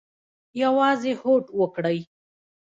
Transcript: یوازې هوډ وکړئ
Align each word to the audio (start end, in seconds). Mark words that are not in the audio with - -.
یوازې 0.61 1.11
هوډ 1.21 1.45
وکړئ 1.59 1.99